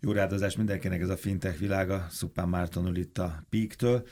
[0.00, 4.06] Jó rádozás mindenkinek ez a fintech világa, Szupán Mártonul itt a Peak-től.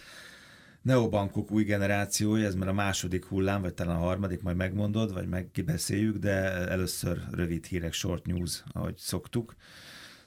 [0.83, 5.29] Neobankok új generációja, ez már a második hullám, vagy talán a harmadik, majd megmondod, vagy
[5.29, 6.33] meg kibeszéljük, de
[6.69, 9.55] először rövid hírek, short news, ahogy szoktuk.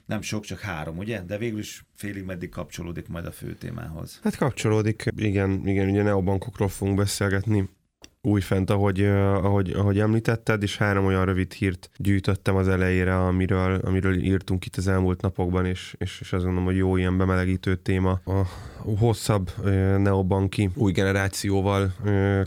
[0.06, 1.22] Nem sok, csak három, ugye?
[1.22, 4.20] De végül is félig meddig kapcsolódik majd a fő témához.
[4.22, 7.68] Hát kapcsolódik, igen, igen, ugye neobankokról fogunk beszélgetni
[8.22, 14.14] újfent, ahogy, ahogy, ahogy említetted, és három olyan rövid hírt gyűjtöttem az elejére, amiről, amiről
[14.14, 18.20] írtunk itt az elmúlt napokban, és, és, és azt gondolom, hogy jó ilyen bemelegítő téma.
[18.24, 18.46] A
[18.98, 19.50] hosszabb
[19.98, 21.92] neobanki új generációval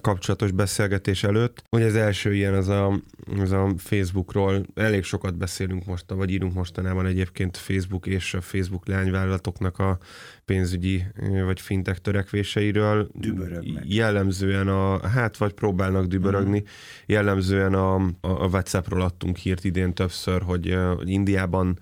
[0.01, 1.63] kapcsolatos beszélgetés előtt.
[1.69, 2.99] Hogy az első ilyen, az a,
[3.39, 8.87] az a Facebookról, elég sokat beszélünk most, vagy írunk mostanában egyébként Facebook és a Facebook
[8.87, 9.97] leányvállalatoknak a
[10.45, 11.03] pénzügyi
[11.45, 13.09] vagy fintek törekvéseiről.
[13.13, 13.83] Dübörögnek.
[13.87, 16.65] Jellemzően a, hát vagy próbálnak dübörögni, mm.
[17.05, 21.79] jellemzően a, a, a WhatsAppról adtunk hírt idén többször, hogy, hogy Indiában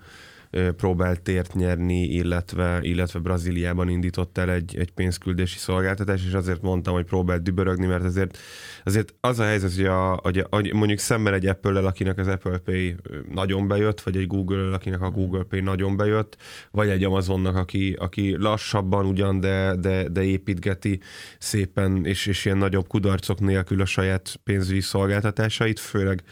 [0.76, 6.94] próbált tért nyerni, illetve, illetve Brazíliában indított el egy, egy pénzküldési szolgáltatás, és azért mondtam,
[6.94, 8.38] hogy próbált dübörögni, mert azért,
[8.84, 12.96] azért az a helyzet, hogy, a, hogy, mondjuk szemben egy Apple-lel, akinek az Apple Pay
[13.30, 16.36] nagyon bejött, vagy egy Google-lel, akinek a Google Pay nagyon bejött,
[16.70, 21.00] vagy egy Amazonnak, aki, aki lassabban ugyan, de, de, de építgeti
[21.38, 26.22] szépen, és, és ilyen nagyobb kudarcok nélkül a saját pénzügyi szolgáltatásait, főleg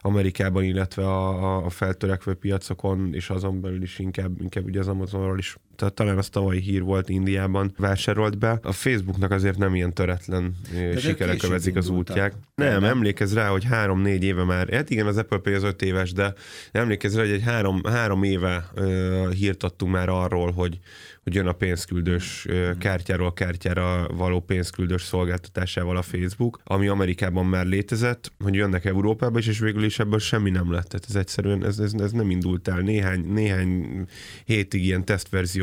[0.00, 5.38] Amerikában, illetve a, a feltörekvő piacokon, és azon belül is inkább, inkább ugye az Amazonról
[5.38, 8.58] is, tehát talán az tavalyi hír volt Indiában vásárolt be.
[8.62, 12.34] A Facebooknak azért nem ilyen töretlen De sikere követik az útják.
[12.54, 15.82] Nem, nem, emlékezz rá, hogy három-négy éve már, hát igen, az Apple Pay az öt
[15.82, 16.34] éves, de
[16.72, 20.78] emlékezz rá, hogy egy három, három éve uh, hírt adtunk már arról, hogy,
[21.22, 22.46] hogy jön a pénzküldős
[22.78, 29.46] kártyáról kártyára való pénzküldős szolgáltatásával a Facebook, ami Amerikában már létezett, hogy jönnek Európába is,
[29.46, 30.88] és végül is ebből semmi nem lett.
[30.88, 32.80] Tehát ez egyszerűen ez, ez, ez nem indult el.
[32.80, 34.04] Néhány, néhány
[34.44, 35.04] hétig ilyen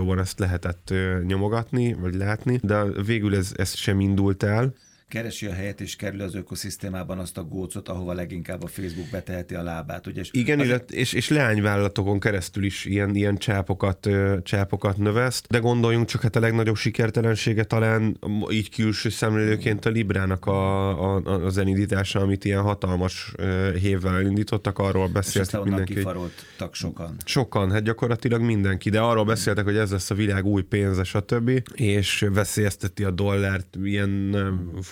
[0.07, 0.93] tesztverzióban ezt lehetett
[1.25, 4.73] nyomogatni, vagy látni, de végül ez, ez sem indult el
[5.09, 9.55] keresi a helyet és kerül az ökoszisztémában azt a gócot, ahova leginkább a Facebook beteheti
[9.55, 10.07] a lábát.
[10.07, 10.21] Ugye?
[10.31, 10.81] Igen, az...
[10.89, 14.09] és, és leányvállalatokon keresztül is ilyen, ilyen csápokat,
[14.43, 20.45] csápokat növeszt, de gondoljunk csak, hát a legnagyobb sikertelensége talán így külső szemlélőként a Librának
[20.45, 23.33] a, a, az elindítása, amit ilyen hatalmas
[23.79, 25.93] hévvel elindítottak, arról beszéltek mindenki.
[25.93, 27.15] kifaroltak sokan.
[27.25, 31.61] Sokan, hát gyakorlatilag mindenki, de arról beszéltek, hogy ez lesz a világ új pénze, stb.
[31.73, 34.35] És veszélyezteti a dollárt, ilyen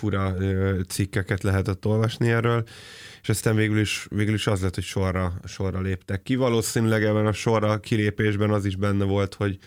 [0.05, 0.35] fura
[0.88, 2.63] cikkeket lehetett olvasni erről,
[3.25, 6.36] és aztán végül is, végül is az lett, hogy sorra, sorra léptek ki.
[6.36, 9.58] Valószínűleg ebben a sorra kilépésben az is benne volt, hogy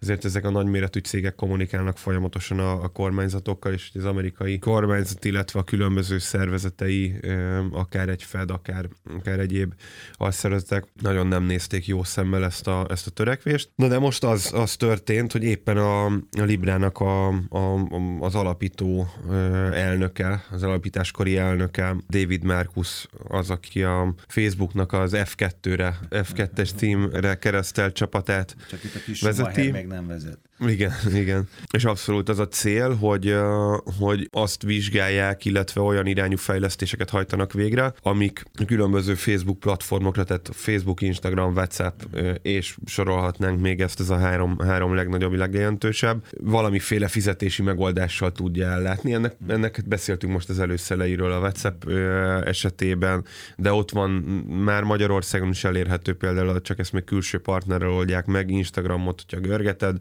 [0.00, 5.60] azért ezek a nagyméretű cégek kommunikálnak folyamatosan a, a kormányzatokkal, és az amerikai kormányzat, illetve
[5.60, 7.14] a különböző szervezetei,
[7.72, 9.74] akár egy Fed, akár, akár egyéb
[10.12, 13.70] alszervezetek nagyon nem nézték jó szemmel ezt a, ezt a törekvést.
[13.74, 17.88] Na de most az, az történt, hogy éppen a, a Librának a, a,
[18.20, 19.08] az alapító
[19.72, 27.94] elnöke, az alapításkori elnöke, David Marcus az, aki a Facebooknak az F2-re, F2-es címre keresztelt
[27.94, 29.70] csapatát Csak itt a kis vezeti.
[29.70, 30.38] meg nem vezet.
[30.66, 30.92] Igen,
[31.22, 31.48] igen.
[31.70, 33.36] És abszolút az a cél, hogy,
[33.98, 41.00] hogy azt vizsgálják, illetve olyan irányú fejlesztéseket hajtanak végre, amik különböző Facebook platformokra, tehát Facebook,
[41.00, 42.00] Instagram, WhatsApp,
[42.42, 49.14] és sorolhatnánk még ezt, ez a három, három legnagyobb, legjelentősebb, valamiféle fizetési megoldással tudja ellátni.
[49.14, 51.88] Ennek, ennek beszéltünk most az előszeleiről a WhatsApp
[52.44, 53.24] esetében,
[53.56, 54.10] de ott van
[54.64, 59.96] már Magyarországon is elérhető például, csak ezt még külső partnerrel oldják meg, Instagramot, hogyha görgeted,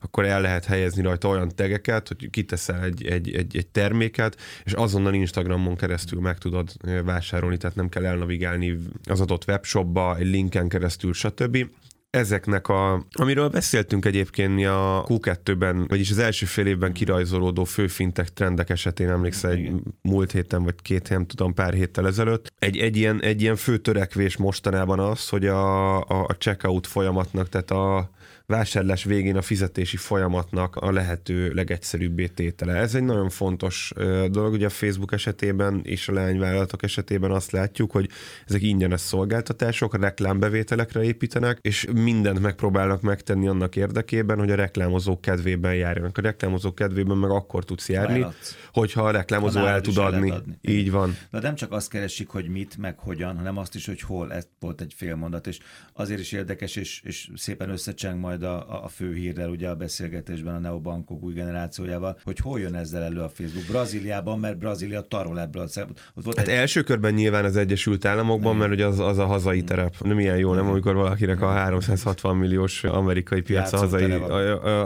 [0.00, 4.72] akkor el lehet helyezni rajta olyan tegeket, hogy kiteszel egy, egy, egy, egy terméket, és
[4.72, 6.72] azonnal Instagramon keresztül meg tudod
[7.04, 11.66] vásárolni, tehát nem kell elnavigálni az adott webshopba, egy linken keresztül, stb
[12.10, 18.28] ezeknek a, amiről beszéltünk egyébként mi a Q2-ben, vagyis az első fél évben kirajzolódó főfintek
[18.28, 19.72] trendek esetén emlékszel egy
[20.02, 22.52] múlt héten, vagy két nem tudom, pár héttel ezelőtt.
[22.58, 27.48] Egy, egy, ilyen, egy ilyen fő törekvés mostanában az, hogy a, a, a checkout folyamatnak,
[27.48, 28.10] tehát a
[28.50, 32.74] vásárlás végén a fizetési folyamatnak a lehető legegyszerűbbé tétele.
[32.74, 33.92] Ez egy nagyon fontos
[34.30, 38.08] dolog, ugye a Facebook esetében és a leányvállalatok esetében azt látjuk, hogy
[38.46, 45.74] ezek ingyenes szolgáltatások, reklámbevételekre építenek, és mindent megpróbálnak megtenni annak érdekében, hogy a reklámozók kedvében
[45.74, 46.18] járjanak.
[46.18, 48.56] A reklámozók kedvében meg akkor tudsz járni, Vállalatsz.
[48.72, 50.30] hogyha a reklámozó el tud adni.
[50.30, 50.58] adni.
[50.60, 51.16] Így van.
[51.30, 54.32] De nem csak azt keresik, hogy mit, meg hogyan, hanem azt is, hogy hol.
[54.32, 55.58] Ez volt egy félmondat, és
[55.92, 59.74] azért is érdekes, és, és szépen összecseng majd majd a, a fő hírrel ugye a
[59.74, 63.66] beszélgetésben a neobankok új generációjával, hogy hol jön ezzel elő a Facebook.
[63.66, 65.80] Brazíliában, mert Brazília tarol ebből a
[66.14, 66.54] Ott volt hát egy...
[66.54, 69.94] első körben nyilván az Egyesült Államokban, mert ugye az, az a hazai terep.
[70.00, 73.82] Nem ilyen jó, nem amikor valakinek a 300 260 milliós amerikai piac a,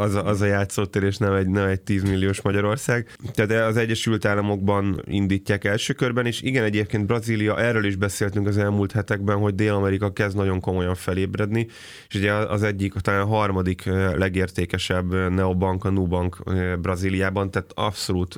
[0.00, 3.08] az, a, az a játszótér, és nem egy, nem egy 10 milliós Magyarország.
[3.32, 8.58] Tehát az Egyesült Államokban indítják első körben, és igen, egyébként Brazília, erről is beszéltünk az
[8.58, 11.66] elmúlt hetekben, hogy Dél-Amerika kezd nagyon komolyan felébredni,
[12.08, 13.84] és ugye az egyik, talán a harmadik
[14.16, 16.42] legértékesebb neobank, a Nubank
[16.80, 18.36] Brazíliában, tehát abszolút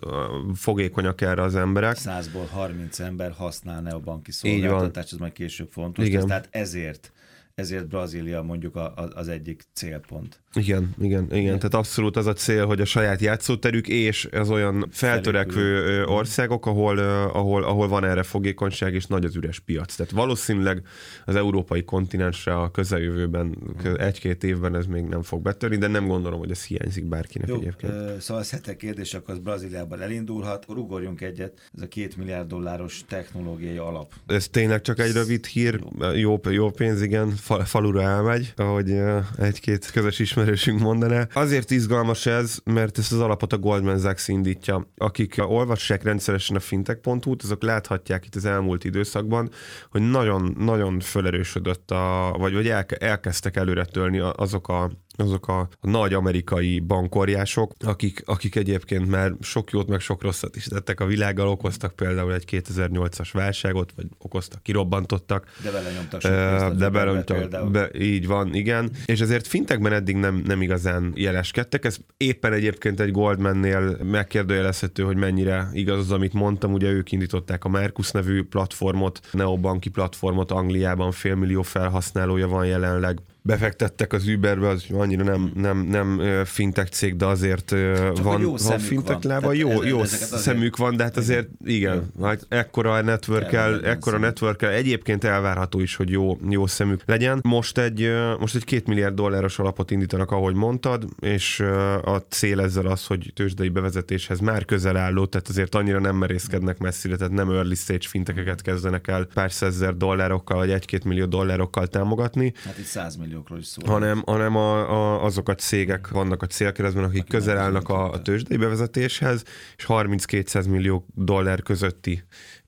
[0.55, 1.97] fogékonyak erre az emberek.
[1.99, 6.07] 100-ból 30 ember használ neobanki szolgáltatást, ez majd később fontos.
[6.07, 6.27] Igen.
[6.27, 7.13] Tehát ezért
[7.55, 8.81] ezért Brazília mondjuk
[9.15, 10.41] az egyik célpont.
[10.57, 11.57] Igen, igen, igen, igen.
[11.57, 16.99] Tehát abszolút az a cél, hogy a saját játszóterük és az olyan feltörekvő országok, ahol,
[17.33, 19.95] ahol, ahol van erre fogékonyság és nagy az üres piac.
[19.95, 20.83] Tehát valószínűleg
[21.25, 23.57] az európai kontinensre a közeljövőben,
[23.97, 27.57] egy-két évben ez még nem fog betörni, de nem gondolom, hogy ez hiányzik bárkinek Jó,
[27.57, 28.21] egyébként.
[28.21, 30.65] Szóval az hetek kérdés, akkor az Brazíliában elindulhat.
[30.69, 34.13] Ugorjunk egyet, ez a két milliárd dolláros technológiai alap.
[34.27, 35.81] Ez tényleg csak egy rövid hír,
[36.15, 37.31] jó, jó pénz, igen,
[37.65, 38.99] falura elmegy, ahogy
[39.39, 41.27] egy-két közös ismerősünk mondaná.
[41.33, 44.91] Azért izgalmas ez, mert ezt az alapot a Goldman Sachs indítja.
[44.97, 49.51] Akik olvassák rendszeresen a fintech.hu-t, azok láthatják itt az elmúlt időszakban,
[49.91, 56.15] hogy nagyon-nagyon felerősödött, a, vagy, vagy elkezdtek előre törni azok a azok a, a nagy
[56.15, 61.49] amerikai bankorjások, akik, akik egyébként már sok jót, meg sok rosszat is tettek a világgal,
[61.49, 65.47] okoztak például egy 2008-as válságot, vagy okoztak, kirobbantottak.
[65.63, 68.91] De bele nyomtak uh, De bele nyomtak, be, így van, igen.
[69.07, 71.85] És ezért fintekben eddig nem, nem igazán jeleskedtek.
[71.85, 76.73] Ez éppen egyébként egy Goldmannél megkérdőjelezhető, hogy mennyire igaz az, amit mondtam.
[76.73, 84.13] Ugye ők indították a Mercus nevű platformot, neobanki platformot Angliában, félmillió felhasználója van jelenleg befektettek
[84.13, 88.79] az Uberbe, az annyira nem, nem, nem fintech cég, de azért Csak van, jó van
[88.79, 89.53] fintech lába.
[89.53, 95.81] Jó, jó szemük van, de hát azért igen, hát ekkora network-el, ekkora network egyébként elvárható
[95.81, 97.41] is, hogy jó, jó szemük legyen.
[97.43, 101.61] Most egy, most egy két milliárd dolláros alapot indítanak, ahogy mondtad, és
[102.03, 106.79] a cél ezzel az, hogy tőzsdei bevezetéshez már közel álló, tehát azért annyira nem merészkednek
[106.79, 111.87] messzire, tehát nem early stage fintekeket kezdenek el pár százezer dollárokkal, vagy egy-két millió dollárokkal
[111.87, 112.53] támogatni.
[112.65, 113.83] Hát itt 100 millió milliókról is szó.
[113.87, 118.11] Hanem, hanem a, a, azok a cégek vannak a célkeresztben, akik Aki közel állnak a,
[118.11, 119.43] a tőzsdei bevezetéshez,
[119.77, 122.25] és 30-200 millió dollár közötti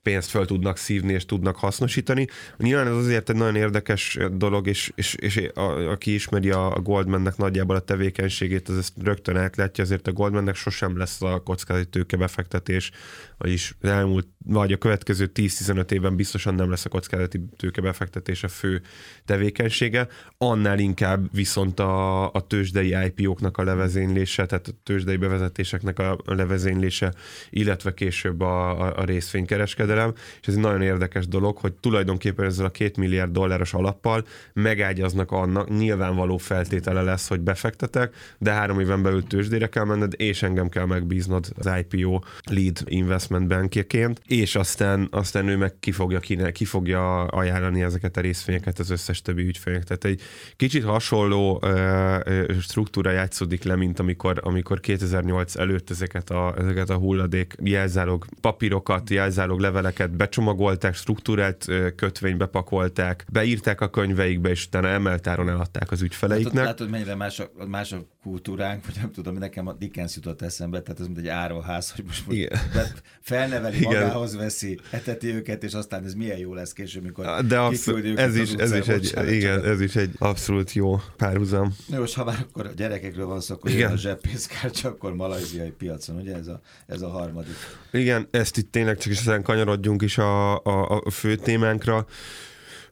[0.09, 2.27] pénzt fel tudnak szívni és tudnak hasznosítani.
[2.57, 5.61] Nyilván ez azért egy nagyon érdekes dolog, és, és, és a,
[5.91, 10.97] aki ismeri a Goldmannek nagyjából a tevékenységét, az ezt rögtön átlátja, azért a Goldmannek sosem
[10.97, 12.91] lesz a kockázati tőkebefektetés,
[13.39, 18.49] vagyis az elmúlt, vagy a következő 10-15 évben biztosan nem lesz a kockázati tőkebefektetés a
[18.49, 18.83] fő
[19.25, 20.09] tevékenysége,
[20.39, 27.15] annál inkább viszont a, a tőzsdei IPO-knak a levezénylése, tehát a tőzsdei bevezetéseknek a levezénylése,
[27.51, 32.45] illetve később a, a, a részvénykereskedelem, kereskedelem, és ez egy nagyon érdekes dolog, hogy tulajdonképpen
[32.45, 38.81] ezzel a két milliárd dolláros alappal megágyaznak annak, nyilvánvaló feltétele lesz, hogy befektetek, de három
[38.81, 44.55] éven belül tőzsdére kell menned, és engem kell megbíznod az IPO lead investment bankjeként, és
[44.55, 49.23] aztán, aztán ő meg ki fogja, kine, ki fogja ajánlani ezeket a részvényeket az összes
[49.23, 49.85] többi ügyfélnek.
[49.85, 50.21] Tehát egy
[50.57, 56.95] kicsit hasonló uh, struktúra játszódik le, mint amikor, amikor 2008 előtt ezeket a, ezeket a
[56.95, 61.67] hulladék jelzálog papírokat, jelzálog leveleket leveleket becsomagolták, struktúrált
[61.97, 66.55] kötvénybe pakolták, beírták a könyveikbe, és utána emeltáron eladták az ügyfeleiknek.
[66.55, 70.43] Látod, látod mennyire más a, más a kultúránk, vagy nem tudom, nekem a Dickens jutott
[70.43, 73.93] eszembe, tehát ez mint egy áróház, hogy most, most felneveli, Igen.
[73.93, 78.37] magához veszi, eteti őket, és aztán ez milyen jó lesz később, mikor De abszolút, ez
[78.37, 81.75] is, ez is egy, igen, ez is egy abszolút jó párhuzam.
[81.93, 83.93] Jó, és ha már akkor a gyerekekről van szó, akkor igen.
[83.93, 87.55] a zseppénzkártya, akkor malajziai piacon, ugye ez a, ez a harmadik.
[87.93, 92.07] Igen, ezt itt tényleg csak is ezen kanyarodjunk is a, a, a fő témánkra.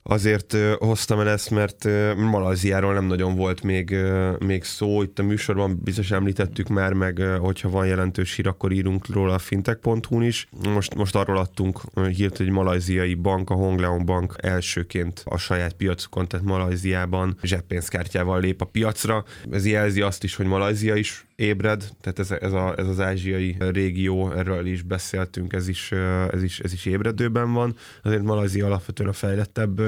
[0.09, 1.85] Azért hoztam el ezt, mert
[2.17, 3.97] Malajziáról nem nagyon volt még,
[4.39, 5.03] még szó.
[5.03, 9.39] Itt a műsorban biztos említettük már, meg hogyha van jelentős hír, akkor írunk róla a
[9.39, 10.49] fintech.hu-n is.
[10.69, 11.81] Most, most arról adtunk
[12.15, 18.61] hírt, hogy malajziai bank, a Hongleon Bank elsőként a saját piacukon, tehát Malajziában zseppénzkártyával lép
[18.61, 19.25] a piacra.
[19.51, 23.57] Ez jelzi azt is, hogy Malajzia is ébred, tehát ez, ez, a, ez az ázsiai
[23.59, 25.93] régió, erről is beszéltünk, ez is,
[26.33, 27.77] ez is, ez is ébredőben van.
[28.03, 29.81] Azért Malajzia alapvetően a fejlettebb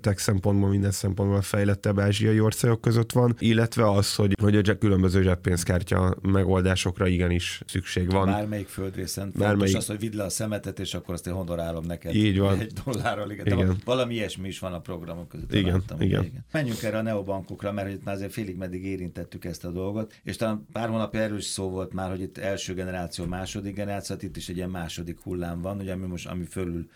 [0.00, 4.78] tech szempontból, minden szempontból a fejlettebb ázsiai országok között van, illetve az, hogy, hogy a
[4.78, 8.26] különböző zseppénzkártya megoldásokra igenis szükség van.
[8.26, 9.76] Bármelyik földrészen Bármelyik...
[9.76, 12.14] az, hogy vidd le a szemetet, és akkor azt én honorálom neked.
[12.14, 12.58] Így van.
[12.58, 13.46] Egy dollárral, igen.
[13.46, 13.76] igen.
[13.84, 15.54] valami ilyesmi is van a programok között.
[15.54, 16.24] Igen, láttam, igen.
[16.24, 16.44] igen.
[16.52, 20.36] Menjünk erre a neobankokra, mert itt már azért félig meddig érintettük ezt a dolgot, és
[20.36, 24.24] talán pár hónapja erről is szó volt már, hogy itt első generáció, második generáció, hát
[24.24, 26.86] itt is egy ilyen második hullám van, ugye, ami most ami fölül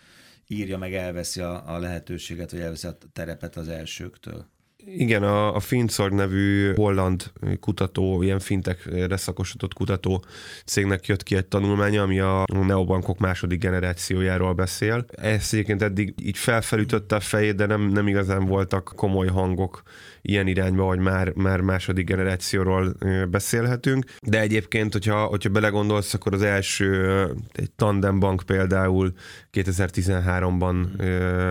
[0.51, 4.45] írja meg, elveszi a, a lehetőséget, vagy elveszi a terepet az elsőktől.
[4.85, 10.23] Igen, a, a Finzorg nevű holland kutató, ilyen fintekre szakosított kutató
[10.65, 15.05] cégnek jött ki egy tanulmánya, ami a neobankok második generációjáról beszél.
[15.11, 19.83] Ezt egyébként eddig így felfelütötte a fejét, de nem, nem igazán voltak komoly hangok
[20.21, 22.95] ilyen irányba, hogy már, már második generációról
[23.29, 24.05] beszélhetünk.
[24.21, 27.21] De egyébként, hogyha, hogyha belegondolsz, akkor az első
[27.51, 29.13] egy Tandem Bank például
[29.53, 31.03] 2013-ban ö,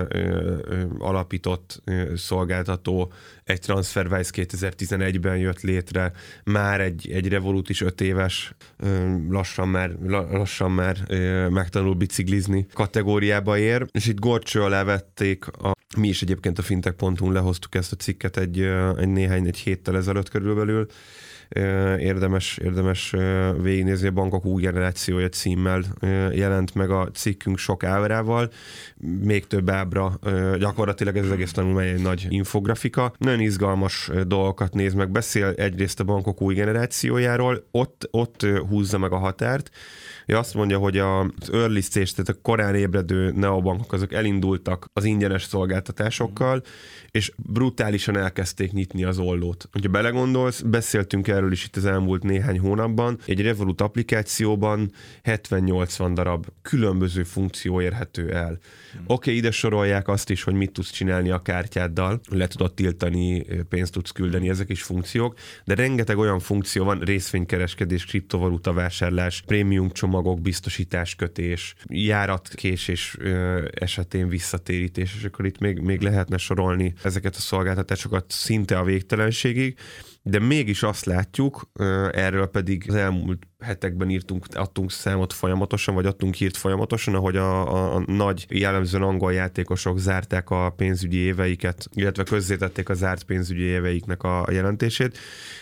[0.09, 3.13] ö, ö, alapított ö, szolgáltató,
[3.45, 6.13] egy TransferWise 2011-ben jött létre,
[6.45, 12.67] már egy, egy Revolut is öt éves, ö, lassan már, lassan már ö, megtanul biciklizni
[12.73, 17.93] kategóriába ér, és itt gorcső alá vették a mi is egyébként a fintech.hu lehoztuk ezt
[17.93, 18.68] a cikket egy,
[18.99, 20.87] egy néhány, egy héttel ezelőtt körülbelül,
[21.99, 23.15] érdemes, érdemes
[23.63, 25.83] végignézni a bankok új generációja címmel
[26.33, 28.51] jelent meg a cikkünk sok ábrával,
[29.23, 30.19] még több ábra,
[30.59, 33.13] gyakorlatilag ez az egész tanulmány egy nagy infografika.
[33.19, 39.13] Nagyon izgalmas dolgokat néz meg, beszél egyrészt a bankok új generációjáról, ott, ott húzza meg
[39.13, 39.71] a határt,
[40.27, 45.05] ő azt mondja, hogy az early stage, tehát a korán ébredő neobankok, azok elindultak az
[45.05, 46.63] ingyenes szolgáltatásokkal,
[47.11, 49.69] és brutálisan elkezdték nyitni az ollót.
[49.73, 54.93] Hogyha belegondolsz, beszéltünk erről is itt az elmúlt néhány hónapban, egy Revolut applikációban
[55.25, 58.47] 70-80 darab különböző funkció érhető el.
[58.49, 59.01] Hmm.
[59.01, 63.47] Oké, okay, ide sorolják azt is, hogy mit tudsz csinálni a kártyáddal, le tudod tiltani,
[63.69, 69.91] pénzt tudsz küldeni, ezek is funkciók, de rengeteg olyan funkció van, részvénykereskedés, kriptovaluta vásárlás, prémium
[69.91, 73.17] csomagok, biztosításkötés, járatkésés
[73.71, 79.77] esetén visszatérítés, és akkor itt még, még lehetne sorolni ezeket a szolgáltatásokat szinte a végtelenségig,
[80.29, 81.71] de mégis azt látjuk,
[82.13, 87.75] erről pedig az elmúlt hetekben írtunk, adtunk számot folyamatosan, vagy adtunk hírt folyamatosan, ahogy a,
[87.75, 93.63] a, a nagy, jellemzően angol játékosok zárták a pénzügyi éveiket, illetve közzétették a zárt pénzügyi
[93.63, 95.19] éveiknek a, jelentését.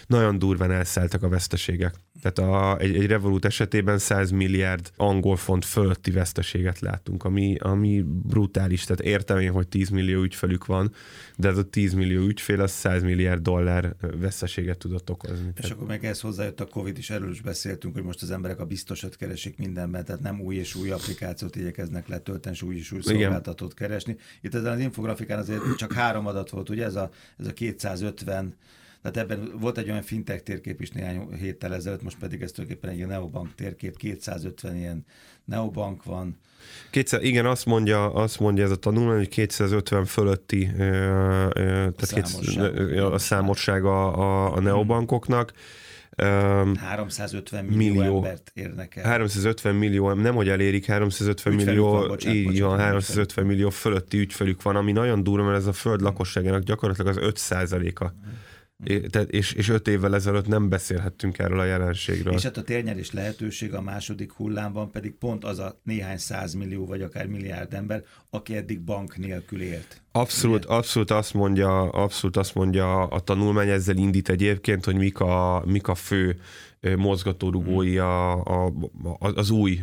[0.06, 1.94] Nagyon durván elszálltak a veszteségek.
[2.20, 8.04] Tehát a, egy, egy Revolut esetében 100 milliárd angol font fölötti veszteséget látunk, ami, ami
[8.06, 8.84] brutális.
[8.84, 10.92] Tehát értem én, hogy 10 millió ügyfelük van,
[11.36, 15.46] de ez a 10 millió ügyfél az 100 milliárd dollár veszteséget tudott okozni.
[15.46, 15.76] És Tehát...
[15.76, 18.64] akkor meg ehhez hozzájött a Covid, és erről is beszéltünk, hogy most az emberek a
[18.64, 23.00] biztosat keresik mindenben, tehát nem új és új applikációt igyekeznek letölteni, és új és új
[23.00, 24.16] szolgáltatót keresni.
[24.40, 28.54] Itt ezen az infografikán azért csak három adat volt, ugye ez a, ez a 250
[29.10, 32.98] tehát ebben volt egy olyan fintech térkép is néhány héttel ezelőtt, most pedig ez tulajdonképpen
[32.98, 35.04] egy neobank térkép, 250 ilyen
[35.44, 36.38] neobank van.
[36.90, 42.26] Kétszer, igen, azt mondja, azt mondja ez a tanulmány, hogy 250 fölötti ö, ö, tehát
[42.26, 42.74] számosság.
[42.74, 45.52] Két, a számossága a, a neobankoknak.
[46.22, 49.04] Um, 350 millió, millió embert érnek el.
[49.04, 53.70] 350 millió, nem hogy elérik, 350 ügyfelük millió, van, bocsánat, így bocsánat, van, 350 millió
[53.70, 57.38] fölötti ügyfelük van, ami nagyon durva, mert ez a föld lakosságának gyakorlatilag az 5
[57.94, 58.12] a
[59.26, 62.32] és, és öt évvel ezelőtt nem beszélhettünk erről a jelenségről.
[62.32, 67.02] És hát a térnyerés lehetőség a második hullámban pedig pont az a néhány százmillió vagy
[67.02, 70.02] akár milliárd ember, aki eddig bank nélkül élt.
[70.12, 75.62] Abszolút, abszolút azt mondja, abszolút azt mondja a tanulmány, ezzel indít egyébként, hogy mik a,
[75.66, 76.40] mik a fő
[76.96, 78.72] mozgatórugói a, a,
[79.18, 79.80] az új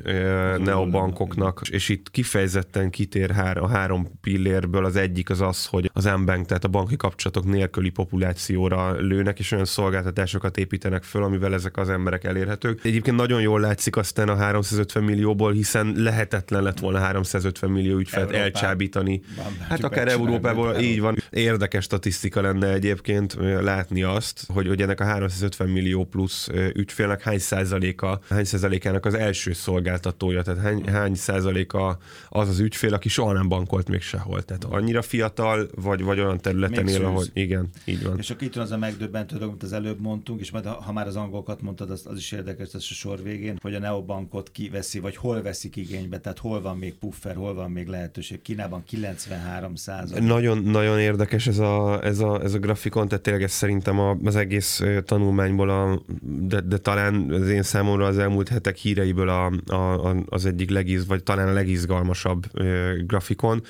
[0.57, 6.05] neobankoknak, és itt kifejezetten kitér hár, a három pillérből az egyik az az, hogy az
[6.05, 11.77] M-Bank, tehát a banki kapcsolatok nélküli populációra lőnek, és olyan szolgáltatásokat építenek föl, amivel ezek
[11.77, 12.79] az emberek elérhetők.
[12.83, 18.27] Egyébként nagyon jól látszik aztán a 350 millióból, hiszen lehetetlen lett volna 350 millió ügyfelet
[18.27, 18.45] Európán.
[18.45, 19.21] elcsábítani.
[19.35, 21.17] Van, hát akár Európából, így van.
[21.29, 26.49] Érdekes statisztika lenne egyébként látni azt, hogy, hogy ennek a 350 millió plusz
[26.93, 31.97] ügyfélnek hány százaléka, hány százalékának az első szolgáltatója, tehát hány, hány százaléka
[32.29, 34.43] az az ügyfél, aki soha nem bankolt még sehol.
[34.43, 38.17] Tehát annyira fiatal, vagy, vagy olyan területen él, ahogy igen, így van.
[38.17, 40.91] És akkor itt van az a megdöbbentő dolog, amit az előbb mondtunk, és majd ha
[40.91, 44.51] már az angolokat mondtad, az, az is érdekes, ez a sor végén, hogy a neobankot
[44.51, 48.41] kiveszi, vagy hol veszik igénybe, tehát hol van még puffer, hol van még lehetőség.
[48.41, 50.27] Kínában 93 százalék.
[50.27, 54.35] Nagyon, nagyon érdekes ez a, ez a, ez a grafikon, tehát tényleg ez szerintem az
[54.35, 60.15] egész tanulmányból a, de, de talán az én számomra az elmúlt hetek híreiből a, a,
[60.25, 63.63] az egyik legiz, vagy talán a legizgalmasabb ö, grafikon.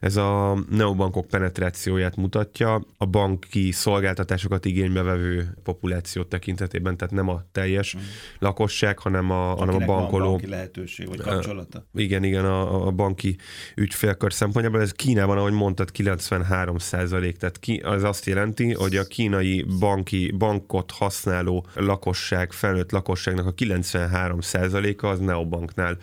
[0.00, 7.42] Ez a neobankok penetrációját mutatja, a banki szolgáltatásokat igénybe vevő populáció tekintetében, tehát nem a
[7.52, 8.00] teljes mm.
[8.38, 10.30] lakosság, hanem a, hanem a bankoló.
[10.30, 11.86] banki lehetőség, vagy kapcsolata.
[11.94, 13.36] Igen, igen, a, a banki
[13.76, 14.80] ügyfélkör szempontjából.
[14.80, 17.36] Ez Kínában, ahogy mondtad, tehát 93 százalék.
[17.36, 23.52] Tehát ki, az azt jelenti, hogy a kínai banki, bankot használó lakosság, felnőtt lakosságnak a
[23.52, 25.96] 93 százaléka az Neobanknál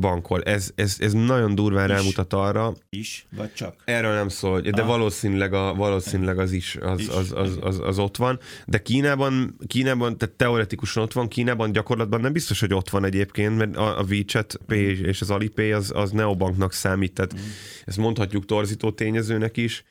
[0.00, 0.42] bankol.
[0.42, 1.96] Ez, ez, ez nagyon durván is.
[1.96, 2.74] rámutat arra.
[2.90, 3.74] Is, vagy csak?
[3.84, 4.86] Erről nem szól, de ah.
[4.86, 7.08] valószínűleg, a, valószínűleg az is, az, is.
[7.08, 8.38] Az, az, az, az, ott van.
[8.66, 13.56] De Kínában, Kínában, tehát teoretikusan ott van, Kínában gyakorlatban nem biztos, hogy ott van egyébként,
[13.56, 15.04] mert a, a WeChat Pay mm.
[15.04, 17.38] és az Alipay az, az Neobanknak számít, tehát mm.
[17.84, 19.84] ezt mondhatjuk torzító tényezőnek is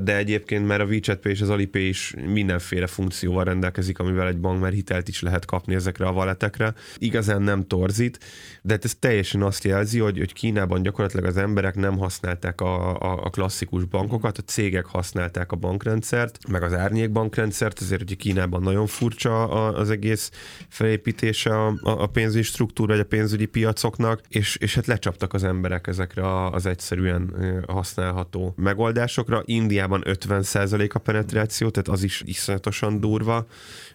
[0.00, 4.38] de egyébként már a WeChat Pay és az Alipay is mindenféle funkcióval rendelkezik, amivel egy
[4.38, 6.74] bank már hitelt is lehet kapni ezekre a valetekre.
[6.96, 8.18] Igazán nem torzít,
[8.62, 13.00] de hát ez teljesen azt jelzi, hogy, hogy Kínában gyakorlatilag az emberek nem használták a,
[13.00, 18.62] a, a klasszikus bankokat, a cégek használták a bankrendszert, meg az árnyékbankrendszert, ezért hogy Kínában
[18.62, 20.30] nagyon furcsa az egész
[20.68, 25.86] felépítése a, a pénzügyi struktúra, vagy a pénzügyi piacoknak, és, és hát lecsaptak az emberek
[25.86, 27.34] ezekre az egyszerűen
[27.68, 29.42] használható megoldásokra.
[29.50, 33.46] Indiában 50% a penetráció, tehát az is iszonyatosan durva.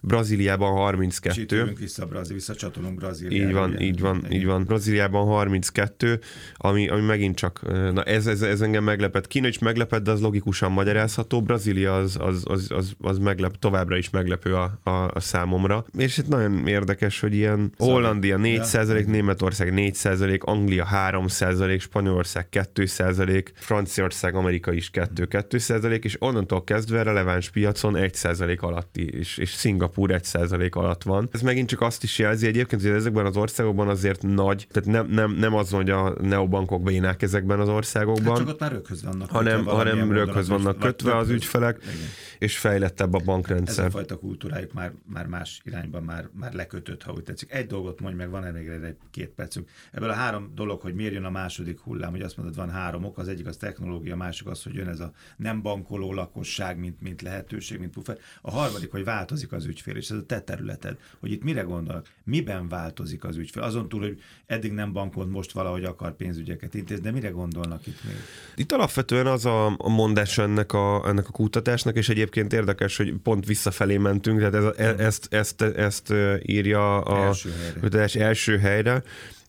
[0.02, 1.70] Brazíliában 32.
[1.72, 3.48] És vissza, Brazí, visszacsatolunk Brazíliába.
[3.48, 3.86] Így van, ugye?
[3.86, 4.64] így van, így van.
[4.64, 6.20] Brazíliában 32,
[6.54, 7.62] ami, ami megint csak,
[7.94, 9.28] na ez, ez, ez engem meglepett.
[9.28, 11.42] Kína is meglepett, de az logikusan magyarázható.
[11.42, 15.86] Brazília az, az, az, az, az meglep, továbbra is meglepő a, a, a számomra.
[15.98, 21.82] És itt nagyon érdekes, hogy ilyen Hollandia 4 százalék, Németország 4 százalék, Anglia 3 százalék,
[21.82, 28.14] Spanyolország 2 százalék, Franciaország, Amerika is 2 2 százalék, és onnantól kezdve releváns piacon 1
[28.14, 31.30] százalék alatti, és, és Szingapúr 1 százalék alatt van.
[31.32, 35.08] Ez megint csak azt is jelzi egyébként, hogy ezekben az országokban azért nagy, tehát nem,
[35.08, 38.26] nem, nem az, hogy a neobankok bénák ezekben az országokban.
[38.26, 39.30] Hát csak ott már röghöz vannak.
[39.30, 41.96] Hanem, hanem röghöz vannak kötve az ügyfelek, igen.
[42.40, 43.86] és fejlettebb a bankrendszer.
[43.86, 47.54] Ez a fajta kultúrájuk már, már más irányban már, már lekötött, ha úgy tetszik.
[47.54, 49.70] Egy dolgot mondj meg, van még egy két percünk.
[49.92, 53.04] Ebből a három dolog, hogy miért jön a második hullám, hogy azt mondod, van három
[53.04, 56.78] ok, az egyik az technológia, a másik az, hogy jön ez a nem bankoló lakosság,
[56.78, 58.18] mint, mint lehetőség, mint puffer.
[58.42, 62.08] A harmadik, hogy változik az ügyfél, és ez a te területed, hogy itt mire gondolok,
[62.24, 63.64] miben változik az ügyfél.
[63.64, 68.04] Azon túl, hogy eddig nem bankolt, most valahogy akar pénzügyeket intézni, de mire gondolnak itt
[68.04, 68.16] még?
[68.56, 73.46] Itt alapvetően az a, mondás ennek a, ennek a kutatásnak, és egyébként érdekes, hogy pont
[73.46, 76.14] visszafelé mentünk, tehát ez, e, ezt, ezt, ezt, ezt
[76.46, 78.26] írja a első helyre.
[78.26, 79.04] első helyre.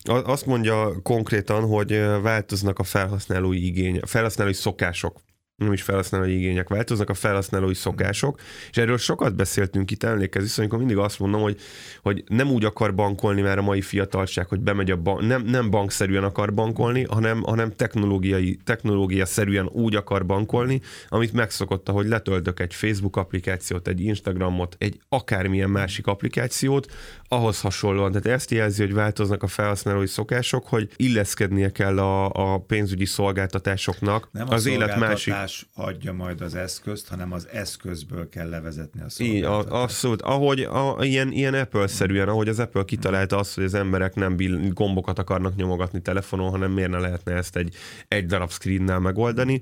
[0.04, 1.90] Azt mondja konkrétan, hogy
[2.22, 5.20] változnak a felhasználói igény, felhasználói szokások
[5.56, 8.40] nem is felhasználói igények változnak, a felhasználói szokások,
[8.70, 11.60] és erről sokat beszéltünk itt, emlékezz amikor mindig azt mondom, hogy,
[12.02, 15.70] hogy nem úgy akar bankolni már a mai fiatalság, hogy bemegy a bank, nem, nem
[15.70, 22.60] bankszerűen akar bankolni, hanem, hanem technológiai, technológia szerűen úgy akar bankolni, amit megszokotta, hogy letöltök
[22.60, 26.92] egy Facebook applikációt, egy Instagramot, egy akármilyen másik applikációt,
[27.28, 28.12] ahhoz hasonlóan.
[28.12, 34.28] Tehát ezt jelzi, hogy változnak a felhasználói szokások, hogy illeszkednie kell a, a pénzügyi szolgáltatásoknak
[34.32, 39.08] nem az élet másik más adja majd az eszközt, hanem az eszközből kell levezetni a
[39.08, 39.66] szolgáltatást.
[39.66, 40.22] Igen, abszolút.
[40.22, 44.36] Ahogy a, ilyen, ilyen Apple-szerűen, ahogy az Apple kitalálta azt, hogy az emberek nem
[44.72, 47.74] gombokat akarnak nyomogatni telefonon, hanem miért ne lehetne ezt egy,
[48.08, 49.60] egy darab screennel megoldani.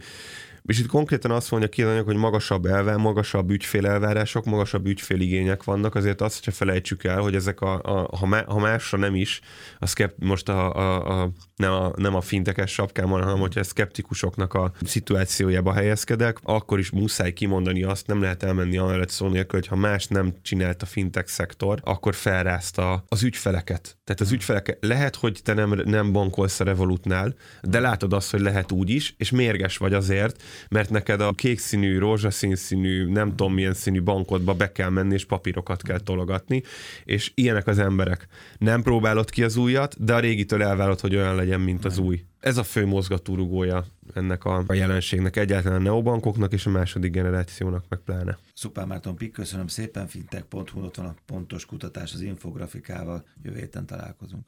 [0.66, 5.94] És itt konkrétan azt mondja ki anyag, hogy magasabb elve, magasabb ügyfélelvárások, magasabb ügyféligények vannak,
[5.94, 9.40] azért azt se felejtsük el, hogy ezek a, a ha, má, ha másra nem is,
[9.78, 14.54] a szkept, most a, a, a, nem, a, nem a fintekes sapkában, hanem hogyha szkeptikusoknak
[14.54, 19.68] a szituációjába helyezkedek, akkor is muszáj kimondani azt, nem lehet elmenni amellett szó nélkül, hogy
[19.68, 23.96] ha más nem csinált a fintek szektor, akkor felrázta az ügyfeleket.
[24.04, 28.40] Tehát az ügyfelek, lehet, hogy te nem, nem bankolsz a Revolutnál, de látod azt, hogy
[28.40, 33.28] lehet úgy is, és mérges vagy azért, mert neked a kék színű, rózsaszín színű, nem
[33.28, 36.62] tudom milyen színű bankodba be kell menni, és papírokat kell tologatni,
[37.04, 38.28] és ilyenek az emberek.
[38.58, 42.24] Nem próbálod ki az újat, de a régitől elvárod, hogy olyan legyen, mint az új.
[42.40, 47.98] Ez a fő mozgatórugója ennek a, jelenségnek, egyáltalán a neobankoknak és a második generációnak meg
[47.98, 48.38] pláne.
[48.54, 53.87] Szupán Márton Pik, köszönöm szépen, fintech.hu, ott van a pontos kutatás az infografikával, jövő héten
[53.87, 54.46] találkozunk.